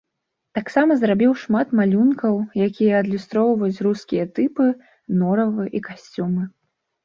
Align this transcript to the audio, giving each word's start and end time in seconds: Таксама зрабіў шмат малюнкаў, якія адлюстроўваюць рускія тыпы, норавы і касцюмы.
Таксама 0.57 0.95
зрабіў 1.01 1.35
шмат 1.41 1.75
малюнкаў, 1.81 2.39
якія 2.69 2.91
адлюстроўваюць 3.01 3.83
рускія 3.91 4.25
тыпы, 4.35 4.65
норавы 5.23 5.63
і 5.77 5.87
касцюмы. 5.93 6.53